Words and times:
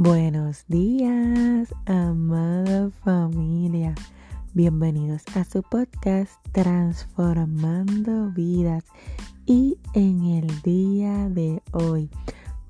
Buenos 0.00 0.64
días, 0.68 1.74
amada 1.86 2.88
familia. 3.02 3.96
Bienvenidos 4.54 5.24
a 5.34 5.42
su 5.42 5.64
podcast 5.64 6.34
Transformando 6.52 8.30
Vidas. 8.30 8.84
Y 9.44 9.76
en 9.94 10.24
el 10.24 10.62
día 10.62 11.28
de 11.30 11.64
hoy 11.72 12.10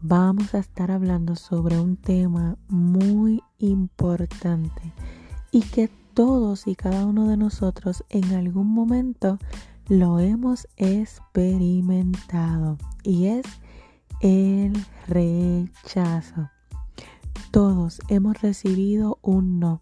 vamos 0.01 0.55
a 0.55 0.59
estar 0.61 0.91
hablando 0.91 1.37
sobre 1.37 1.79
un 1.79 1.99
tema 1.99 2.57
muy 2.69 3.43
importante 3.59 4.95
y 5.53 5.61
que 5.61 5.91
todos 6.15 6.67
y 6.67 6.77
cada 6.77 7.05
uno 7.05 7.29
de 7.29 7.37
nosotros 7.37 8.05
en 8.09 8.33
algún 8.33 8.69
momento 8.69 9.39
lo 9.87 10.19
hemos 10.19 10.67
experimentado 10.79 12.79
y 13.03 13.27
es 13.27 13.45
el 14.23 14.73
rechazo. 15.07 16.49
Todos 17.51 18.01
hemos 18.09 18.43
recibido 18.43 19.19
un 19.23 19.59
no. 19.59 19.81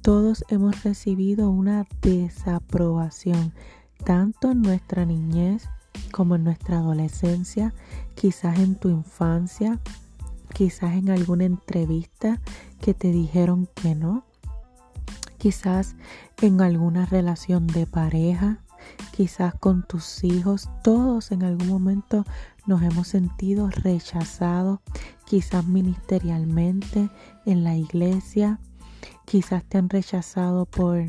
Todos 0.00 0.44
hemos 0.48 0.84
recibido 0.84 1.50
una 1.50 1.86
desaprobación, 2.02 3.52
tanto 4.04 4.52
en 4.52 4.62
nuestra 4.62 5.04
niñez 5.04 5.68
como 6.12 6.36
en 6.36 6.44
nuestra 6.44 6.78
adolescencia, 6.78 7.74
quizás 8.14 8.60
en 8.60 8.76
tu 8.76 8.90
infancia, 8.90 9.80
quizás 10.52 10.94
en 10.94 11.10
alguna 11.10 11.44
entrevista 11.44 12.40
que 12.80 12.94
te 12.94 13.10
dijeron 13.10 13.68
que 13.74 13.96
no, 13.96 14.24
quizás 15.38 15.96
en 16.42 16.60
alguna 16.60 17.06
relación 17.06 17.66
de 17.66 17.86
pareja, 17.86 18.58
quizás 19.10 19.54
con 19.54 19.82
tus 19.82 20.22
hijos, 20.22 20.70
todos 20.84 21.32
en 21.32 21.42
algún 21.42 21.68
momento 21.68 22.24
nos 22.66 22.82
hemos 22.82 23.08
sentido 23.08 23.68
rechazados, 23.68 24.80
quizás 25.24 25.66
ministerialmente, 25.66 27.10
en 27.46 27.64
la 27.64 27.76
iglesia, 27.76 28.58
quizás 29.24 29.64
te 29.64 29.78
han 29.78 29.88
rechazado 29.88 30.66
por 30.66 31.06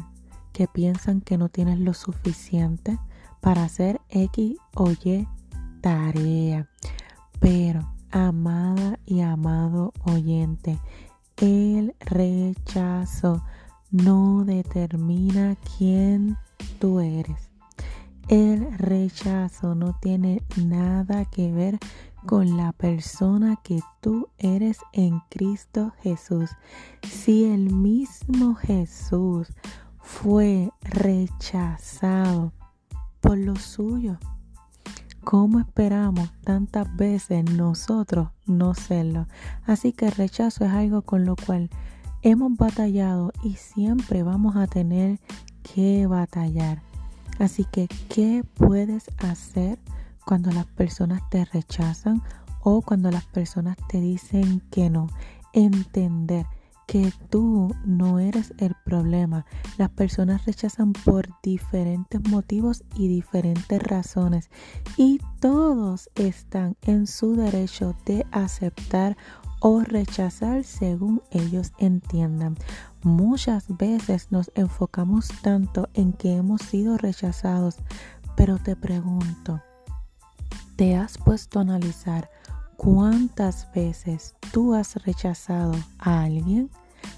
que 0.51 0.67
piensan 0.67 1.21
que 1.21 1.37
no 1.37 1.49
tienes 1.49 1.79
lo 1.79 1.93
suficiente 1.93 2.97
para 3.41 3.63
hacer 3.63 3.99
X 4.09 4.57
o 4.73 4.91
Y 4.91 5.27
tarea. 5.81 6.69
Pero, 7.39 7.93
amada 8.09 8.97
y 9.05 9.21
amado 9.21 9.93
oyente, 10.05 10.79
el 11.37 11.93
rechazo 11.99 13.43
no 13.91 14.45
determina 14.45 15.57
quién 15.77 16.37
tú 16.79 17.01
eres. 17.01 17.54
El 18.27 18.75
rechazo 18.79 19.75
no 19.75 19.93
tiene 20.01 20.41
nada 20.57 21.25
que 21.25 21.51
ver 21.51 21.77
con 22.25 22.57
la 22.57 22.71
persona 22.71 23.55
que 23.63 23.81
tú 24.01 24.29
eres 24.39 24.79
en 24.93 25.21
Cristo 25.29 25.93
Jesús. 26.01 26.49
Si 27.07 27.45
el 27.45 27.71
mismo 27.71 28.55
Jesús 28.55 29.49
fue 29.99 30.71
rechazado 30.81 32.51
por 33.21 33.37
lo 33.37 33.55
suyo, 33.57 34.17
¿cómo 35.23 35.59
esperamos 35.59 36.31
tantas 36.43 36.95
veces 36.95 37.45
nosotros 37.51 38.29
no 38.47 38.73
serlo? 38.73 39.27
Así 39.67 39.93
que 39.93 40.07
el 40.07 40.13
rechazo 40.13 40.65
es 40.65 40.71
algo 40.71 41.03
con 41.03 41.25
lo 41.25 41.35
cual 41.35 41.69
hemos 42.23 42.57
batallado 42.57 43.31
y 43.43 43.53
siempre 43.53 44.23
vamos 44.23 44.55
a 44.55 44.65
tener 44.65 45.19
que 45.61 46.07
batallar. 46.07 46.81
Así 47.39 47.65
que, 47.65 47.87
¿qué 48.09 48.43
puedes 48.53 49.05
hacer 49.17 49.79
cuando 50.25 50.51
las 50.51 50.65
personas 50.65 51.21
te 51.29 51.45
rechazan 51.45 52.21
o 52.61 52.81
cuando 52.81 53.11
las 53.11 53.25
personas 53.25 53.77
te 53.89 53.99
dicen 53.99 54.61
que 54.71 54.89
no? 54.89 55.07
Entender 55.53 56.45
que 56.87 57.11
tú 57.29 57.73
no 57.83 58.19
eres 58.19 58.53
el 58.57 58.75
problema. 58.85 59.45
Las 59.77 59.89
personas 59.89 60.45
rechazan 60.45 60.93
por 60.93 61.27
diferentes 61.41 62.21
motivos 62.29 62.83
y 62.95 63.07
diferentes 63.07 63.81
razones 63.81 64.49
y 64.97 65.19
todos 65.39 66.09
están 66.15 66.77
en 66.83 67.07
su 67.07 67.35
derecho 67.35 67.95
de 68.05 68.25
aceptar 68.31 69.17
o 69.67 69.79
rechazar 69.79 70.63
según 70.63 71.23
ellos 71.31 71.73
entiendan. 71.79 72.55
Muchas 73.01 73.65
veces 73.67 74.27
nos 74.29 74.51
enfocamos 74.53 75.29
tanto 75.41 75.89
en 75.95 76.13
que 76.13 76.35
hemos 76.35 76.61
sido 76.61 76.99
rechazados, 76.99 77.77
pero 78.35 78.59
te 78.59 78.75
pregunto, 78.75 79.63
¿te 80.75 80.95
has 80.95 81.17
puesto 81.17 81.57
a 81.57 81.63
analizar 81.63 82.29
cuántas 82.77 83.67
veces 83.73 84.35
tú 84.53 84.75
has 84.75 85.03
rechazado 85.03 85.73
a 85.97 86.21
alguien, 86.21 86.69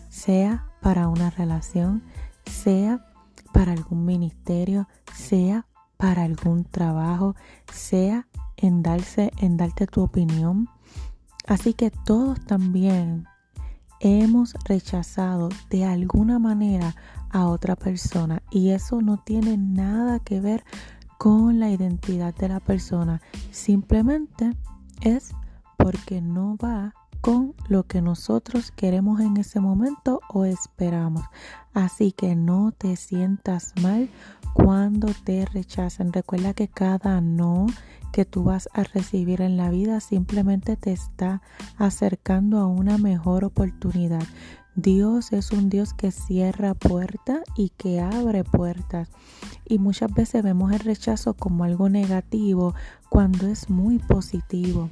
sea 0.08 0.72
para 0.82 1.10
una 1.10 1.30
relación, 1.30 2.02
sea 2.46 3.06
para 3.52 3.74
algún 3.74 4.06
ministerio, 4.06 4.88
sea 5.14 5.66
para 5.98 6.24
algún 6.24 6.64
trabajo, 6.64 7.36
sea 7.74 8.26
en 8.56 8.84
darse 8.84 9.34
en 9.38 9.58
darte 9.58 9.86
tu 9.86 10.02
opinión? 10.02 10.70
Así 11.48 11.74
que 11.74 11.90
todos 11.90 12.40
también 12.46 13.26
hemos 14.00 14.54
rechazado 14.66 15.50
de 15.70 15.86
alguna 15.86 16.40
manera 16.40 16.96
a 17.30 17.48
otra 17.48 17.76
persona 17.76 18.44
y 18.52 18.70
eso 18.70 19.02
no 19.02 19.18
tiene 19.18 19.58
nada 19.58 20.20
que 20.20 20.40
ver 20.40 20.64
con 21.18 21.60
la 21.60 21.70
identidad 21.72 22.36
de 22.36 22.50
la 22.50 22.60
persona. 22.60 23.22
Simplemente 23.52 24.56
es 25.02 25.32
porque 25.78 26.22
no 26.22 26.58
va 26.58 26.94
con 27.22 27.56
lo 27.68 27.84
que 27.84 28.02
nosotros 28.02 28.72
queremos 28.72 29.20
en 29.20 29.38
ese 29.38 29.60
momento 29.60 30.22
o 30.30 30.46
esperamos. 30.46 31.24
Así 31.74 32.12
que 32.12 32.36
no 32.36 32.72
te 32.72 32.96
sientas 32.96 33.74
mal 33.82 34.10
cuando 34.58 35.14
te 35.24 35.46
rechazan. 35.46 36.12
Recuerda 36.12 36.54
que 36.54 36.68
cada 36.68 37.22
no 37.22 37.68
que 38.12 38.26
tú 38.26 38.44
vas 38.44 38.70
a 38.74 38.84
recibir 38.84 39.42
en 39.42 39.56
la 39.56 39.70
vida 39.70 40.00
simplemente 40.00 40.76
te 40.76 40.92
está 40.92 41.44
acercando 41.78 42.58
a 42.58 42.66
una 42.66 42.98
mejor 42.98 43.46
oportunidad. 43.46 44.24
Dios 44.76 45.32
es 45.32 45.52
un 45.52 45.70
Dios 45.70 45.94
que 45.94 46.12
cierra 46.12 46.74
puertas 46.74 47.42
y 47.56 47.70
que 47.78 48.00
abre 48.00 48.44
puertas. 48.44 49.10
Y 49.66 49.78
muchas 49.78 50.12
veces 50.12 50.44
vemos 50.44 50.72
el 50.72 50.80
rechazo 50.80 51.36
como 51.36 51.64
algo 51.64 51.88
negativo 51.88 52.74
cuando 53.10 53.48
es 53.48 53.70
muy 53.70 54.00
positivo. 54.00 54.90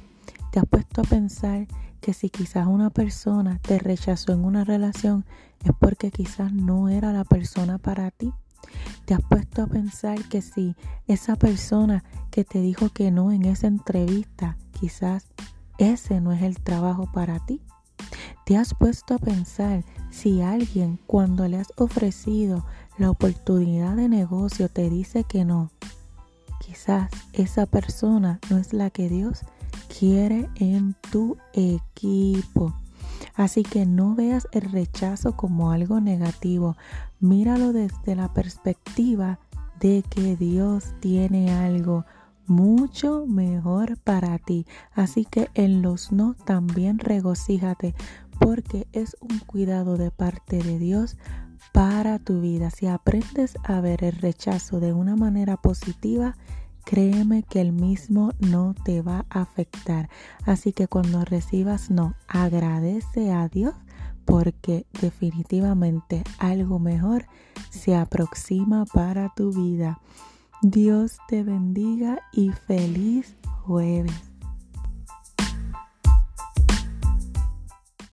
¿Te 0.52 0.60
has 0.60 0.66
puesto 0.66 1.00
a 1.00 1.04
pensar 1.04 1.66
que 2.00 2.12
si 2.14 2.30
quizás 2.30 2.68
una 2.68 2.90
persona 2.90 3.58
te 3.60 3.80
rechazó 3.80 4.32
en 4.32 4.44
una 4.44 4.64
relación 4.64 5.24
es 5.64 5.72
porque 5.80 6.12
quizás 6.12 6.52
no 6.52 6.88
era 6.88 7.12
la 7.12 7.24
persona 7.24 7.78
para 7.78 8.12
ti? 8.12 8.32
¿Te 9.06 9.14
has 9.14 9.22
puesto 9.22 9.62
a 9.62 9.66
pensar 9.68 10.18
que 10.28 10.42
si 10.42 10.74
esa 11.06 11.36
persona 11.36 12.02
que 12.32 12.42
te 12.44 12.60
dijo 12.60 12.88
que 12.88 13.12
no 13.12 13.30
en 13.30 13.44
esa 13.44 13.68
entrevista, 13.68 14.56
quizás 14.72 15.28
ese 15.78 16.20
no 16.20 16.32
es 16.32 16.42
el 16.42 16.60
trabajo 16.60 17.08
para 17.12 17.38
ti? 17.38 17.62
¿Te 18.44 18.56
has 18.56 18.74
puesto 18.74 19.14
a 19.14 19.18
pensar 19.18 19.84
si 20.10 20.42
alguien 20.42 20.98
cuando 21.06 21.46
le 21.46 21.58
has 21.58 21.72
ofrecido 21.76 22.66
la 22.98 23.08
oportunidad 23.10 23.94
de 23.94 24.08
negocio 24.08 24.68
te 24.68 24.90
dice 24.90 25.22
que 25.22 25.44
no? 25.44 25.70
Quizás 26.58 27.08
esa 27.32 27.66
persona 27.66 28.40
no 28.50 28.58
es 28.58 28.72
la 28.72 28.90
que 28.90 29.08
Dios 29.08 29.42
quiere 30.00 30.48
en 30.56 30.96
tu 31.12 31.36
equipo. 31.52 32.74
Así 33.36 33.62
que 33.62 33.84
no 33.84 34.14
veas 34.14 34.48
el 34.52 34.62
rechazo 34.62 35.36
como 35.36 35.70
algo 35.70 36.00
negativo, 36.00 36.76
míralo 37.20 37.72
desde 37.72 38.16
la 38.16 38.32
perspectiva 38.32 39.38
de 39.78 40.02
que 40.08 40.36
Dios 40.36 40.94
tiene 41.00 41.52
algo 41.52 42.06
mucho 42.46 43.26
mejor 43.26 43.98
para 43.98 44.38
ti. 44.38 44.66
Así 44.94 45.24
que 45.24 45.50
en 45.54 45.82
los 45.82 46.12
no 46.12 46.34
también 46.34 46.98
regocíjate 46.98 47.94
porque 48.40 48.86
es 48.92 49.16
un 49.20 49.38
cuidado 49.40 49.96
de 49.96 50.10
parte 50.10 50.62
de 50.62 50.78
Dios 50.78 51.16
para 51.72 52.18
tu 52.18 52.40
vida. 52.40 52.70
Si 52.70 52.86
aprendes 52.86 53.58
a 53.64 53.80
ver 53.80 54.04
el 54.04 54.12
rechazo 54.12 54.80
de 54.80 54.92
una 54.92 55.16
manera 55.16 55.56
positiva, 55.56 56.36
créeme 56.86 57.42
que 57.42 57.60
el 57.60 57.72
mismo 57.72 58.30
no 58.38 58.74
te 58.84 59.02
va 59.02 59.26
a 59.28 59.42
afectar. 59.42 60.08
Así 60.44 60.72
que 60.72 60.86
cuando 60.86 61.24
recibas 61.24 61.90
no, 61.90 62.14
agradece 62.28 63.32
a 63.32 63.48
Dios 63.48 63.74
porque 64.24 64.86
definitivamente 65.00 66.22
algo 66.38 66.78
mejor 66.78 67.26
se 67.70 67.96
aproxima 67.96 68.84
para 68.86 69.32
tu 69.34 69.52
vida. 69.52 70.00
Dios 70.62 71.18
te 71.28 71.42
bendiga 71.42 72.20
y 72.32 72.50
feliz 72.50 73.34
jueves. 73.64 74.35